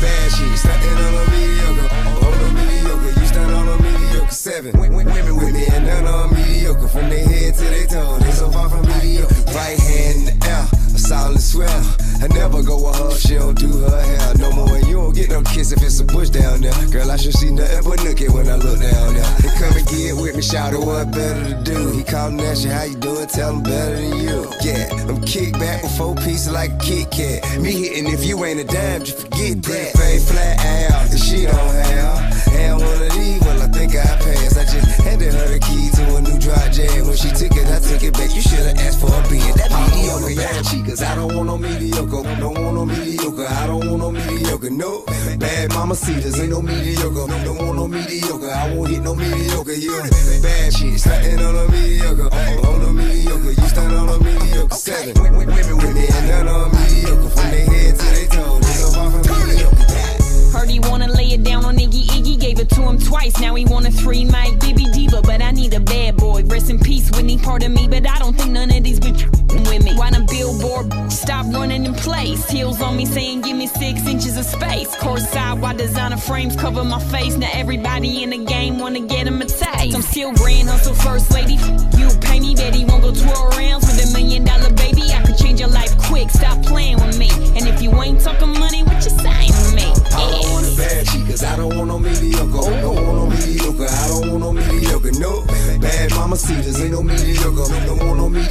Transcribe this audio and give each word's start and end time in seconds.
Bad 0.00 0.32
shit, 0.32 0.56
stunting 0.56 0.96
on 0.96 1.14
a 1.14 1.30
mediocre. 1.30 1.88
On 2.24 2.32
a 2.32 2.48
mediocre, 2.56 3.20
you 3.20 3.26
stunt 3.26 3.52
on 3.52 3.68
a 3.68 3.76
mediocre. 3.82 4.30
Seven 4.30 4.78
women 4.78 5.04
with 5.04 5.52
me 5.52 5.66
and 5.70 5.86
none 5.86 6.06
on 6.06 6.32
mediocre. 6.34 6.88
From 6.88 7.10
their 7.10 7.28
head 7.28 7.54
to 7.56 7.64
their 7.64 7.86
toe, 7.86 8.18
they 8.20 8.32
so 8.32 8.50
far 8.50 8.70
from 8.70 8.88
mediocre. 8.88 9.34
Right 9.52 9.78
hand 9.78 10.28
in 10.28 10.38
the 10.38 10.46
air, 10.48 10.66
a 10.94 10.98
solid 10.98 11.40
swell. 11.40 11.96
I 12.22 12.28
never 12.28 12.62
go 12.62 12.76
with 12.82 12.96
her, 12.96 13.10
she 13.10 13.34
don't 13.34 13.58
do 13.58 13.68
her 13.68 14.02
hair 14.02 14.34
no 14.38 14.50
more. 14.52 14.73
Don't 15.14 15.28
get 15.28 15.30
no 15.30 15.42
kiss 15.42 15.70
if 15.70 15.80
it's 15.80 16.00
a 16.00 16.04
bush 16.04 16.28
down 16.28 16.60
there. 16.60 16.74
Girl, 16.88 17.08
I 17.08 17.16
should 17.16 17.34
see 17.34 17.52
nothing 17.52 17.88
but 17.88 18.00
nookie 18.00 18.28
when 18.34 18.48
I 18.48 18.56
look 18.56 18.80
down 18.80 19.14
there. 19.14 19.24
They 19.38 19.48
come 19.60 19.76
and 19.76 19.86
get 19.86 20.16
with 20.16 20.34
me, 20.34 20.42
shout 20.42 20.72
it, 20.72 20.80
what 20.80 21.12
better 21.12 21.54
to 21.54 21.62
do? 21.62 21.92
He 21.92 22.02
callin' 22.02 22.40
at 22.40 22.58
you, 22.64 22.70
how 22.70 22.82
you 22.82 22.96
doing? 22.96 23.28
Tell 23.28 23.52
him 23.52 23.62
better 23.62 23.94
than 23.94 24.18
you. 24.18 24.50
Yeah, 24.60 24.88
I'm 25.08 25.22
kick 25.22 25.52
back 25.52 25.84
with 25.84 25.96
four 25.96 26.16
pieces 26.16 26.50
like 26.50 26.72
a 26.72 26.78
Kit 26.78 27.10
Kat. 27.12 27.60
Me 27.60 27.70
hitting 27.70 28.12
if 28.12 28.24
you 28.24 28.44
ain't 28.44 28.58
a 28.58 28.64
dime, 28.64 29.04
just 29.04 29.20
forget 29.20 29.62
that. 29.62 29.92
Fade 29.96 30.22
flat 30.22 30.90
out, 30.90 31.08
and 31.08 31.20
she 31.20 31.46
don't 31.46 31.54
have. 31.54 32.33
Had 32.52 32.74
one 32.80 33.02
of 33.02 33.12
these, 33.12 33.40
well, 33.42 33.62
I 33.62 33.68
think 33.68 33.94
I 33.96 34.04
passed. 34.18 34.58
I 34.58 34.64
just 34.64 35.00
handed 35.00 35.34
her 35.34 35.48
the 35.48 35.58
key 35.58 35.90
to 35.96 36.16
a 36.16 36.20
new 36.20 36.38
dry 36.38 36.68
jam. 36.70 37.06
When 37.06 37.16
she 37.16 37.30
took 37.30 37.52
it, 37.56 37.68
I 37.70 37.78
took 37.80 38.02
it 38.02 38.12
back. 38.12 38.34
You 38.34 38.42
should've 38.42 38.78
asked 38.78 39.00
for 39.00 39.12
a 39.12 39.20
being 39.28 39.54
that 39.56 39.70
mediocre. 39.70 40.34
Bad 40.34 40.64
cheekers, 40.66 41.02
I 41.02 41.14
don't 41.14 41.34
want 41.34 41.46
no 41.46 41.58
mediocre. 41.58 42.22
Don't 42.40 42.58
want 42.58 42.74
no 42.74 42.84
mediocre. 42.86 43.46
I 43.46 43.66
don't 43.66 43.86
want 43.86 43.98
no 43.98 44.10
mediocre. 44.10 44.70
No, 44.70 45.04
bad 45.38 45.72
mama 45.74 45.94
cedars 45.94 46.40
ain't 46.40 46.50
no 46.50 46.60
mediocre. 46.60 47.26
Don't 47.44 47.58
want 47.58 47.76
no 47.76 47.88
mediocre. 47.88 48.50
I 48.50 48.74
won't 48.74 48.90
hit 48.90 49.02
no 49.02 49.14
mediocre. 49.14 49.72
You 49.72 50.02
bad 50.42 50.72
shit, 50.72 51.00
stunting 51.00 51.40
on 51.40 51.56
a 51.56 51.68
mediocre. 51.70 52.28
On 52.32 52.82
a 52.82 52.92
mediocre, 52.92 53.52
you 53.52 53.68
stunt 53.68 53.94
on 53.94 54.08
a 54.08 54.18
mediocre. 54.18 54.74
Seven 54.74 55.22
women 55.22 55.46
with 55.46 55.94
me 55.94 56.06
and 56.08 56.28
none 56.28 56.48
on 56.48 56.70
mediocre. 56.72 57.28
From 57.28 57.50
their 57.50 57.66
head 57.66 57.94
to 57.96 58.04
their 58.04 58.28
toes, 58.28 58.60
they 58.60 58.72
so 58.72 58.90
far 58.90 59.10
from 59.10 59.22
mediocre. 59.48 60.23
Heard 60.54 60.70
he 60.70 60.78
wanna 60.78 61.08
lay 61.08 61.32
it 61.32 61.42
down 61.42 61.64
on 61.64 61.76
Iggy 61.76 62.04
Iggy, 62.06 62.38
gave 62.38 62.60
it 62.60 62.68
to 62.70 62.82
him 62.82 62.96
twice. 62.96 63.40
Now 63.40 63.56
he 63.56 63.64
want 63.64 63.88
a 63.88 63.90
three 63.90 64.24
mic 64.24 64.60
Bibby 64.60 64.86
Diva, 64.92 65.20
but 65.20 65.42
I 65.42 65.50
need 65.50 65.74
a 65.74 65.80
bad 65.80 66.16
boy. 66.16 66.44
Rest 66.44 66.70
in 66.70 66.78
peace, 66.78 67.10
Whitney, 67.10 67.38
part 67.38 67.64
of 67.64 67.72
me, 67.72 67.88
but 67.88 68.08
I 68.08 68.20
don't 68.20 68.36
think 68.36 68.52
none 68.52 68.70
of 68.70 68.84
these 68.84 69.00
bitch 69.00 69.33
with 69.48 69.84
me. 69.84 69.94
Why 69.94 70.10
the 70.10 70.20
billboard 70.20 71.12
stop 71.12 71.46
running 71.52 71.84
in 71.84 71.94
place? 71.94 72.48
Heels 72.48 72.80
on 72.80 72.96
me 72.96 73.06
saying 73.06 73.42
give 73.42 73.56
me 73.56 73.66
six 73.66 74.06
inches 74.06 74.36
of 74.36 74.44
space. 74.44 74.94
Course 74.96 75.28
side, 75.28 75.60
why 75.60 75.74
designer 75.74 76.16
frames 76.16 76.56
cover 76.56 76.84
my 76.84 77.00
face? 77.00 77.36
Now 77.36 77.50
everybody 77.52 78.22
in 78.22 78.30
the 78.30 78.44
game 78.44 78.78
wanna 78.78 79.00
get 79.00 79.26
him 79.26 79.40
a 79.40 79.46
taste. 79.46 79.94
I'm 79.94 80.02
still 80.02 80.32
grand 80.34 80.68
hustle 80.68 80.94
first 80.94 81.32
lady. 81.32 81.54
You 81.98 82.08
pay 82.20 82.40
me, 82.40 82.54
Betty 82.54 82.84
won't 82.84 83.02
go 83.02 83.12
twirl 83.12 83.50
rounds 83.50 83.86
with 83.86 84.08
a 84.08 84.12
million 84.18 84.44
dollar 84.44 84.72
baby. 84.72 85.02
I 85.12 85.22
could 85.24 85.38
change 85.38 85.60
your 85.60 85.70
life 85.70 85.96
quick. 85.98 86.30
Stop 86.30 86.62
playing 86.64 86.96
with 86.96 87.18
me. 87.18 87.30
And 87.56 87.68
if 87.68 87.82
you 87.82 87.90
ain't 88.02 88.20
talking 88.20 88.52
money, 88.58 88.82
what 88.82 89.04
you 89.04 89.10
saying 89.10 89.52
to 89.52 89.74
me? 89.74 89.88
I 90.14 90.30
don't 90.30 90.52
want 90.52 90.66
a 90.66 90.76
bad 90.76 91.06
chick, 91.06 91.26
cause 91.26 91.42
I 91.42 91.56
don't 91.56 91.76
want 91.76 91.88
no 91.88 91.98
mediocre. 91.98 92.50
Don't 92.50 92.82
want 92.82 93.16
no 93.16 93.26
mediocre, 93.26 93.86
I 93.88 94.08
don't 94.08 94.30
want 94.30 94.40
no 94.40 94.52
mediocre. 94.52 95.12
No, 95.18 95.44
bad 95.80 96.10
mama 96.12 96.36
see, 96.36 96.54
this 96.56 96.80
ain't 96.80 96.92
no 96.92 97.02
mediocre. 97.02 97.66
Don't 97.86 97.98
want 97.98 98.18
no 98.18 98.28
mediocre, 98.28 98.43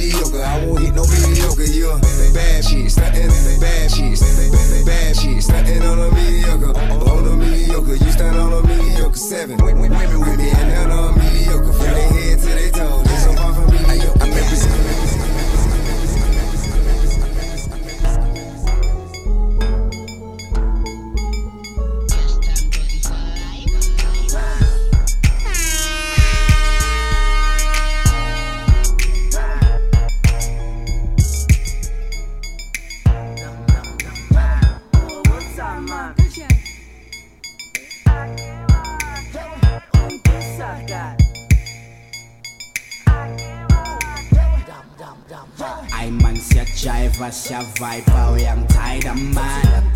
Jive, 46.84 47.32
sehr 47.32 47.64
vibe, 47.78 48.12
uyangithayida 48.32 49.14
man. 49.14 49.90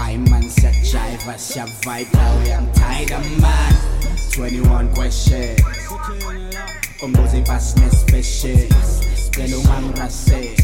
Ay 0.00 0.16
man 0.18 0.48
sehr 0.48 0.70
jive, 0.84 1.36
sehr 1.36 1.66
vibe, 1.82 2.16
uyangithayida 2.44 3.18
man. 3.40 3.74
21 4.36 4.94
questions 4.94 5.60
Umbuze 7.02 7.38
ibhasi 7.38 7.80
nespecial 7.80 8.68
Cela 9.34 9.56
ungangirase 9.56 10.56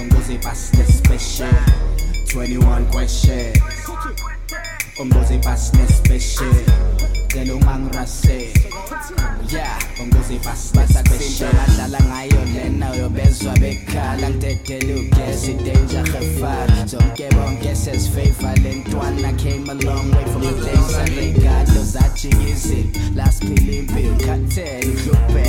Umbuze 0.00 0.34
ibhasi 0.34 0.76
nespecial 0.76 1.54
21 2.34 2.84
questions 2.90 3.58
Umbuze 4.98 5.34
ibhasi 5.34 5.76
nespecial 5.76 6.54
Cela 7.28 7.54
ungangirase 7.54 8.52
Yeah, 9.48 9.78
ibhasi 10.04 10.76
nespecial 10.76 11.52
Badlala 11.52 11.98
ngayo 12.00 12.44
lena 12.54 12.92
uyobezwa 12.92 13.52
bekhala 13.58 14.30
Ngidedele 14.30 14.94
ugesi 14.94 15.54
danger 15.54 16.02
gefara 16.02 16.86
Zonke 16.86 17.28
bonke 17.30 17.74
sesifafa 17.74 18.54
lentwana 18.56 19.32
Came 19.38 19.68
a 19.70 19.74
long 19.74 20.10
way 20.12 20.24
from 20.24 20.42
the 20.42 20.52
things 20.52 20.94
I 20.94 21.06
regalo 21.08 21.82
Zajikizile, 21.84 23.16
last 23.16 23.40
pill 23.40 23.74
impilo 23.74 24.16
Cartel, 24.26 24.84
uhlupheka, 24.84 25.45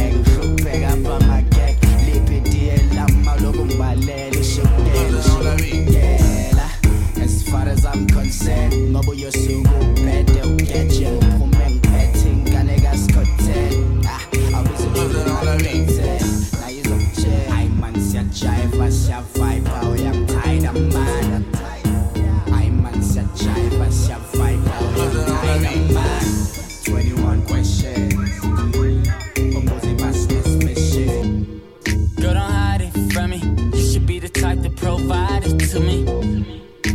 You 33.74 33.92
should 33.92 34.06
be 34.06 34.20
the 34.20 34.30
type 34.30 34.62
to 34.64 34.70
provide 34.70 35.46
it 35.46 35.60
to 35.72 35.80
me. 35.80 36.06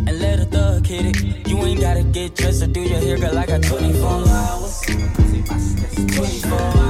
And 0.07 0.19
let 0.21 0.41
a 0.41 0.45
thug 0.45 0.87
hit 0.87 1.07
it. 1.07 1.49
You 1.49 1.57
ain't 1.59 1.81
gotta 1.81 2.03
get 2.03 2.35
dressed 2.35 2.63
or 2.63 2.67
do 2.67 2.81
your 2.81 3.01
hair, 3.01 3.19
girl. 3.19 3.39
I 3.39 3.47
got 3.47 3.63
24 3.63 4.29
hours. 4.29 4.81
24 6.17 6.82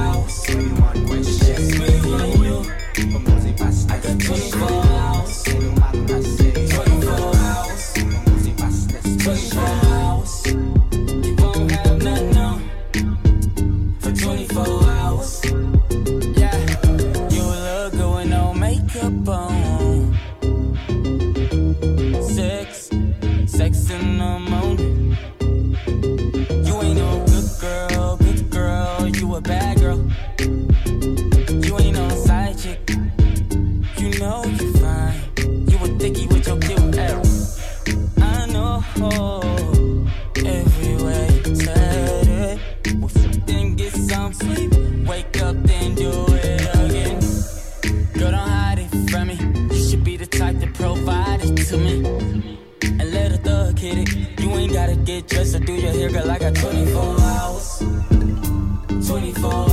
24 59.33 59.72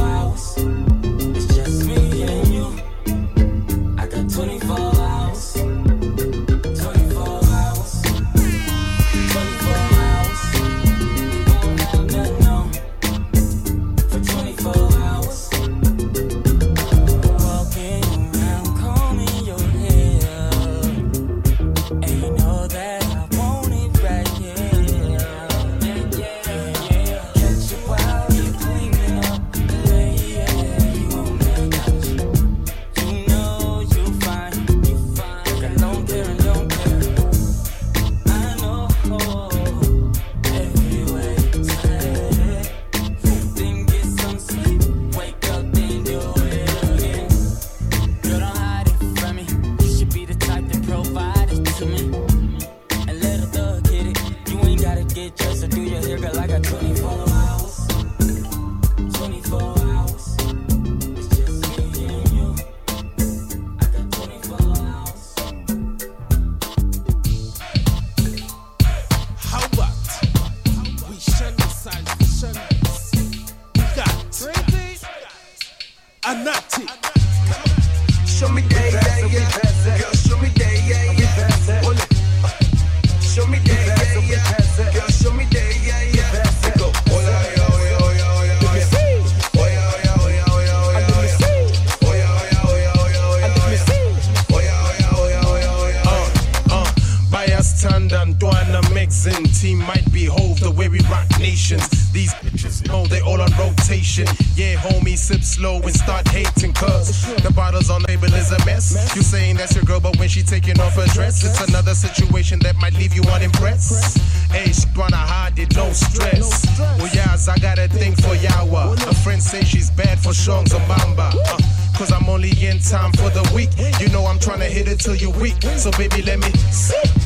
team 99.60 99.78
might 99.78 100.10
be 100.10 100.24
hove 100.24 100.58
the 100.60 100.70
way 100.70 100.88
we 100.88 101.00
rock 101.12 101.28
nations. 101.38 101.86
These 102.12 102.32
bitches 102.40 102.88
know 102.88 103.04
they 103.06 103.20
all 103.20 103.40
on 103.42 103.52
rotation. 103.58 104.26
Yeah, 104.56 104.76
homie, 104.76 105.18
sip 105.18 105.42
slow 105.42 105.76
and 105.82 105.94
start 105.94 106.26
hating 106.28 106.72
cuz 106.72 107.26
the 107.42 107.52
bottles 107.54 107.90
on 107.90 108.02
label 108.04 108.32
is 108.32 108.52
a 108.52 108.64
mess. 108.64 109.14
You 109.14 109.20
saying 109.22 109.56
that's 109.56 109.74
your 109.74 109.84
girl, 109.84 110.00
but 110.00 110.18
when 110.18 110.28
she 110.30 110.42
taking 110.42 110.80
off 110.80 110.94
her 110.94 111.06
dress, 111.12 111.44
it's 111.44 111.60
another 111.68 111.94
situation 111.94 112.58
that 112.60 112.76
might 112.76 112.94
leave 112.94 113.14
you 113.14 113.22
unimpressed. 113.24 114.18
Hey, 114.50 114.72
she 114.72 114.86
wanna 114.96 115.16
hide 115.16 115.58
it, 115.58 115.76
no 115.76 115.92
stress. 115.92 116.64
Well, 116.78 117.10
yeah, 117.12 117.36
I 117.54 117.58
got 117.58 117.78
a 117.78 117.88
thing 117.88 118.14
for 118.16 118.34
Yawa. 118.46 118.96
A 119.10 119.14
friend 119.16 119.42
say 119.42 119.62
she's 119.62 119.90
bad 119.90 120.18
for 120.18 120.32
Shongs 120.32 120.72
or. 120.72 120.80
Uh, 120.88 121.58
Cause 121.98 122.12
I'm 122.12 122.30
only 122.30 122.52
in 122.66 122.78
time 122.78 123.12
for 123.12 123.28
the 123.28 123.44
week. 123.54 123.68
You 124.00 124.08
know 124.08 124.24
I'm 124.24 124.38
trying 124.38 124.60
to 124.60 124.70
hit 124.76 124.88
it 124.88 125.00
till 125.00 125.16
you're 125.16 125.38
weak. 125.38 125.60
So 125.76 125.90
baby, 125.92 126.22
let 126.22 126.38
me 126.38 126.50
see. 126.72 127.19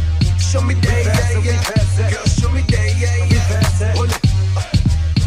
Show 0.55 0.62
me 0.62 0.75
day, 0.77 1.03
yeah, 1.03 1.39
yeah. 1.41 2.11
Girl, 2.11 2.27
show 2.27 2.49
me 2.51 2.62
day, 2.69 2.95
yeah, 3.01 3.25
yeah. 3.25 3.59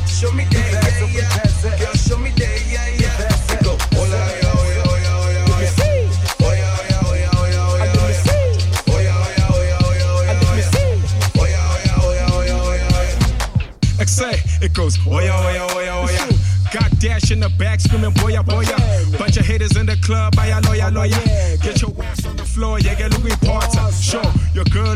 Show 0.07 0.31
me 0.31 0.45
day, 0.45 0.71
yeah, 0.71 1.03
yeah. 1.03 1.77
Girl, 1.77 1.95
show 1.95 2.17
me 2.17 2.31
day, 2.31 2.63
yeah, 2.71 2.87
yeah. 2.95 3.59
Go, 3.61 3.75
hola, 3.91 4.23
yo, 4.41 4.55
yo, 4.71 4.87
yo, 5.03 5.15
yo. 5.27 5.43
Let 5.49 5.59
me 5.59 5.67
see. 5.67 6.07
Oh, 6.39 6.47
yo, 6.47 6.71
yo, 6.87 6.99
yo, 7.11 7.31
yo, 7.43 7.67
yo. 7.75 7.75
Let 7.75 7.91
me 8.07 8.15
see. 8.23 8.55
Oh, 8.87 9.03
yo, 9.03 9.15
yo, 9.35 9.47
yo, 9.67 9.79
yo, 9.99 10.15
yo. 10.23 10.39
Let 10.39 10.55
me 10.55 10.63
see. 10.63 10.95
Oh, 11.35 11.43
yo, 11.43 11.59
yo, 11.83 11.99
yo, 12.15 12.47
yo, 12.47 12.63
yo. 12.87 14.31
It 14.61 14.71
goes, 14.73 14.95
oh, 15.05 15.11
oh, 15.11 15.17
oh, 15.19 15.19
yo, 15.19 15.67
oh, 15.67 16.09
yo. 16.09 16.23
Got 16.71 16.99
dash 16.99 17.31
in 17.31 17.39
the 17.41 17.49
back 17.49 17.79
screaming, 17.81 18.11
boya, 18.11 18.43
boya. 18.43 18.77
Bunch 19.17 19.37
of 19.37 19.45
haters 19.45 19.75
in 19.75 19.85
the 19.85 19.97
club, 19.97 20.35
a 20.39 20.61
lawyer, 20.61 20.91
lawyer. 20.91 21.19
Get 21.61 21.81
your 21.81 21.93
ass 22.03 22.25
on 22.25 22.35
the 22.37 22.43
floor, 22.43 22.79
yeah, 22.79 22.95
get 22.95 23.11
Louis 23.17 23.35
Porter. 23.37 23.91
Sure, 23.91 24.26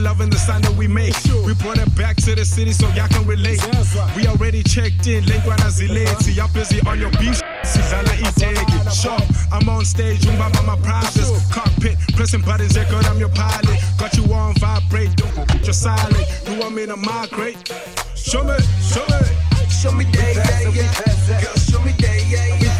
loving 0.01 0.29
the 0.29 0.37
sound 0.37 0.63
that 0.63 0.75
we 0.75 0.87
make. 0.87 1.13
We 1.45 1.53
brought 1.55 1.77
it 1.77 1.93
back 1.95 2.17
to 2.27 2.35
the 2.35 2.45
city 2.45 2.71
so 2.71 2.87
y'all 2.89 3.07
can 3.07 3.25
relate. 3.25 3.61
We 4.15 4.27
already 4.27 4.63
checked 4.63 5.07
in, 5.07 5.23
Lengwana 5.25 5.69
Zileti. 5.69 6.11
Uh-huh. 6.11 6.31
Y'all 6.31 6.53
busy 6.53 6.81
on 6.81 6.99
your 6.99 7.11
beef, 7.11 7.39
Sizala 7.63 8.13
Itegi. 8.17 8.79
Sure, 8.91 9.17
I'm 9.51 9.69
on 9.69 9.85
stage, 9.85 10.19
Jumba 10.21 10.51
by 10.53 10.61
my 10.61 10.75
privates. 10.81 11.31
Cockpit, 11.53 11.97
pressing 12.15 12.41
buttons, 12.41 12.75
yeah, 12.75 12.89
girl, 12.89 13.05
I'm 13.05 13.19
your 13.19 13.29
pilot. 13.29 13.79
Got 13.97 14.17
you 14.17 14.25
on 14.33 14.53
vibrate, 14.55 15.15
don't 15.15 15.47
put 15.47 15.63
your 15.63 15.73
silent. 15.73 16.25
You 16.47 16.59
want 16.59 16.75
me 16.75 16.85
to 16.85 16.97
migrate? 16.97 17.57
Show 18.15 18.43
me, 18.43 18.57
show 18.81 19.05
me. 19.07 19.21
Show 19.69 19.91
me 19.93 20.05
day, 20.05 20.33
yeah, 20.35 20.69
yeah. 20.69 21.41
Girl, 21.41 21.55
show 21.55 21.81
me 21.81 21.93
day, 21.93 22.23
yeah, 22.29 22.59
yeah. 22.59 22.71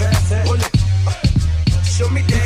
Show 1.83 2.09
me 2.09 2.21
day, 2.23 2.40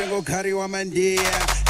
uyababa 0.00 0.06
njengokhari 0.06 0.52
wamandiya. 0.52 1.22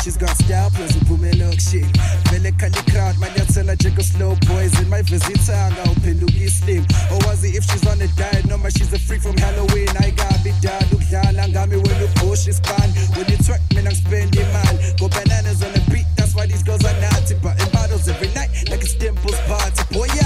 She's 0.03 0.17
got 0.17 0.31
style 0.31 0.71
plus 0.71 0.93
uphume 0.97 1.32
look 1.38 1.61
shit. 1.61 1.85
Vele 2.31 2.53
khanya 2.53 2.82
crowd 2.91 3.17
manyathela 3.17 3.77
slow 4.03 4.35
boys. 4.47 4.73
In 4.81 4.88
my 4.88 5.03
visitor 5.03 5.53
angawuphenduka 5.53 6.41
islim 6.41 6.85
owazi 7.11 7.53
oh, 7.53 7.56
if 7.56 7.65
she's 7.65 7.87
on 7.87 8.00
a 8.00 8.06
diet 8.17 8.47
No, 8.47 8.56
noma 8.56 8.71
she's 8.71 8.93
a 8.93 8.99
freak 8.99 9.23
from 9.23 9.37
Halloween. 9.37 9.89
Ayikabi 10.01 10.55
dala 10.63 10.87
ukudlala 10.93 11.49
ngami 11.49 11.77
wena 11.77 12.05
ubush 12.05 12.49
ispan 12.49 12.91
when 13.17 13.27
you 13.29 13.37
twerk 13.44 13.60
mina 13.75 13.91
ngispend 13.91 14.34
imali 14.34 14.99
go 14.99 15.08
bananas 15.08 15.63
on 15.63 15.72
the 15.72 15.81
beat 15.91 16.06
that's 16.17 16.34
why 16.34 16.46
these 16.46 16.63
girls 16.63 16.84
are 16.84 17.01
naughty. 17.01 17.34
But 17.43 17.60
in 17.60 17.69
bottles 17.70 18.08
every 18.08 18.29
night 18.29 18.51
like 18.70 18.81
it's 18.81 18.94
Dimples 18.94 19.39
party. 19.46 19.82
Boy 19.93 20.06
yeah 20.17 20.19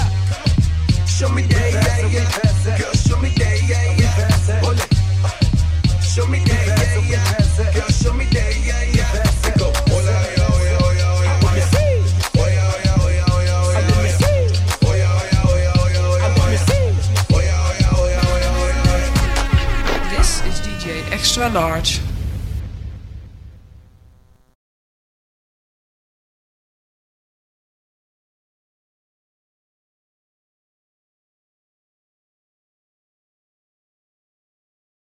extra 21.35 21.49
large. 21.49 22.04